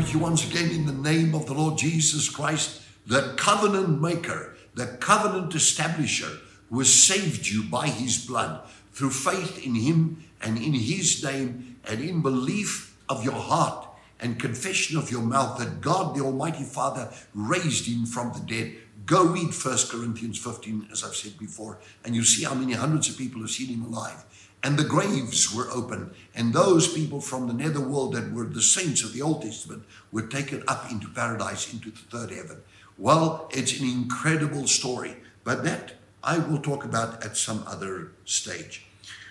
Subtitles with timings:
[0.00, 4.56] Greet you once again in the name of the Lord Jesus Christ, the covenant maker,
[4.74, 6.38] the covenant establisher,
[6.70, 11.76] who has saved you by his blood through faith in him and in his name
[11.84, 13.88] and in belief of your heart
[14.20, 18.76] and confession of your mouth that God the Almighty Father raised him from the dead.
[19.04, 23.10] Go read 1 Corinthians 15, as I've said before, and you see how many hundreds
[23.10, 24.24] of people have seen him alive.
[24.62, 29.02] And the graves were open, and those people from the netherworld that were the saints
[29.02, 32.58] of the Old Testament were taken up into paradise, into the third heaven.
[32.98, 38.84] Well, it's an incredible story, but that I will talk about at some other stage.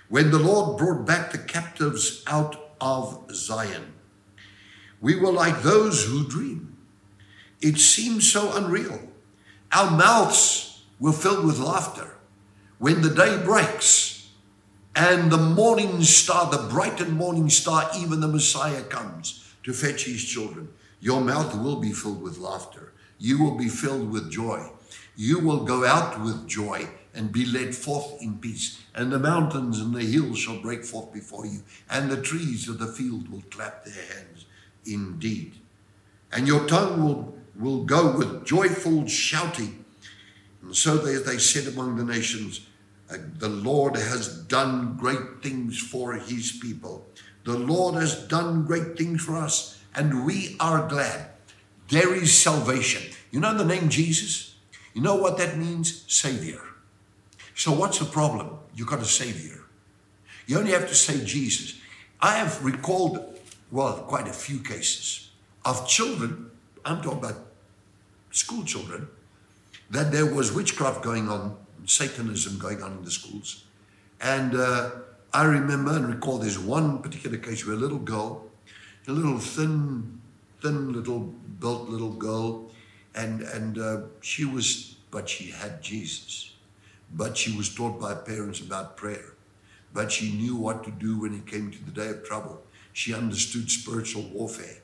[0.07, 3.93] When the Lord brought back the captives out of Zion,
[4.99, 6.75] we were like those who dream.
[7.61, 8.99] It seemed so unreal.
[9.71, 12.15] Our mouths were filled with laughter.
[12.79, 14.18] When the day breaks
[14.95, 20.05] and the morning star, the bright and morning star, even the Messiah comes to fetch
[20.05, 22.93] his children, your mouth will be filled with laughter.
[23.17, 24.69] You will be filled with joy.
[25.15, 28.79] You will go out with joy and be led forth in peace.
[28.95, 32.79] And the mountains and the hills shall break forth before you, and the trees of
[32.79, 34.45] the field will clap their hands
[34.85, 35.53] indeed.
[36.31, 39.83] And your tongue will, will go with joyful shouting.
[40.61, 42.67] And so they, they said among the nations,
[43.09, 47.07] The Lord has done great things for his people.
[47.43, 51.29] The Lord has done great things for us, and we are glad.
[51.89, 53.11] There is salvation.
[53.31, 54.55] You know the name Jesus?
[54.93, 56.05] You know what that means?
[56.07, 56.61] Savior.
[57.55, 58.59] So, what's the problem?
[58.75, 59.61] You got a Savior.
[60.45, 61.79] You only have to say Jesus.
[62.21, 63.39] I have recalled
[63.71, 65.29] well, quite a few cases
[65.65, 66.49] of children,
[66.83, 67.45] I'm talking about
[68.31, 69.07] school children,
[69.91, 73.63] that there was witchcraft going on, Satanism going on in the schools.
[74.21, 74.91] And uh,
[75.33, 78.45] I remember and recall there's one particular case where a little girl,
[79.07, 80.19] a little thin,
[80.61, 82.71] thin little built little girl,
[83.15, 86.53] and, and uh, she was, but she had Jesus.
[87.13, 89.33] But she was taught by parents about prayer.
[89.93, 92.61] But she knew what to do when it came to the day of trouble
[92.93, 94.79] she understood spiritual warfare.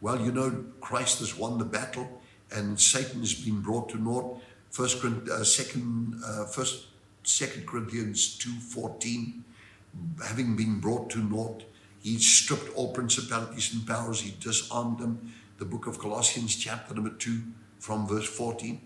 [0.00, 2.20] Well, you know, Christ has won the battle
[2.52, 4.40] and Satan has been brought to naught.
[4.76, 6.88] First, uh, second, uh, first,
[7.22, 9.40] second Corinthians 2.14,
[10.22, 11.64] having been brought to naught,
[12.02, 15.32] he stripped all principalities and powers, he disarmed them.
[15.56, 17.40] The book of Colossians, chapter number 2,
[17.78, 18.78] from verse 14.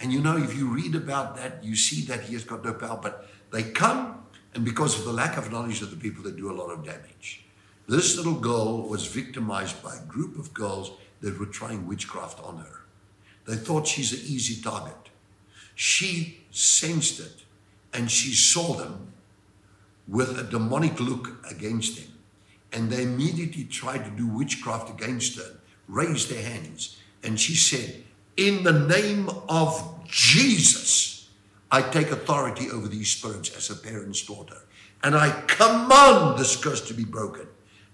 [0.00, 2.74] And you know, if you read about that, you see that he has got no
[2.74, 4.22] power, but they come,
[4.54, 6.84] and because of the lack of knowledge of the people, they do a lot of
[6.84, 7.46] damage.
[7.88, 10.90] This little girl was victimized by a group of girls
[11.22, 12.84] that were trying witchcraft on her.
[13.46, 15.08] They thought she's an easy target.
[15.78, 17.44] She sensed it
[17.92, 19.12] and she saw them
[20.08, 22.12] with a demonic look against them.
[22.72, 26.98] And they immediately tried to do witchcraft against her, raised their hands.
[27.22, 28.02] And she said,
[28.36, 31.28] In the name of Jesus,
[31.70, 34.58] I take authority over these spirits as a parent's daughter.
[35.04, 37.46] And I command this curse to be broken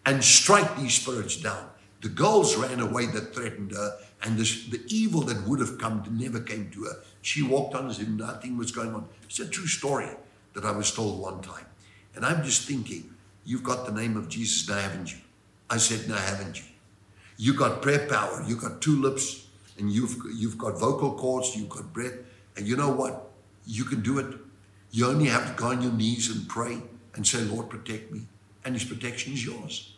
[0.07, 1.69] and strike these spirits down.
[2.01, 6.03] The girls ran away that threatened her, and this, the evil that would have come
[6.11, 6.97] never came to her.
[7.21, 9.07] She walked on as if nothing was going on.
[9.25, 10.09] It's a true story
[10.55, 11.67] that I was told one time.
[12.17, 13.15] And I'm just thinking,
[13.45, 15.19] you've got the name of Jesus now, haven't you?
[15.69, 16.65] I said, no, haven't you?
[17.37, 19.47] You've got prayer power, you've got two lips,
[19.79, 22.15] and you've you've got vocal cords, you've got breath,
[22.57, 23.31] and you know what?
[23.67, 24.27] You can do it.
[24.93, 26.79] You only have to go on your knees and pray
[27.15, 28.23] and say, Lord, protect me.
[28.65, 29.95] And his protection is yours.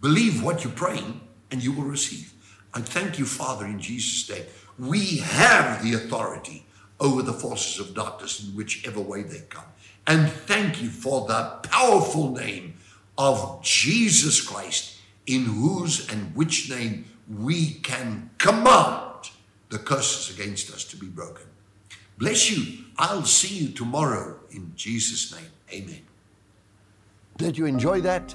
[0.00, 2.32] Believe what you're praying and you will receive.
[2.74, 4.46] I thank you, Father, in Jesus' name.
[4.78, 6.66] We have the authority
[7.00, 9.64] over the forces of darkness in whichever way they come.
[10.06, 12.74] And thank you for the powerful name
[13.16, 14.96] of Jesus Christ,
[15.26, 19.30] in whose and which name we can command
[19.68, 21.46] the curses against us to be broken.
[22.16, 22.84] Bless you.
[22.96, 25.50] I'll see you tomorrow in Jesus' name.
[25.72, 26.00] Amen.
[27.36, 28.34] Did you enjoy that?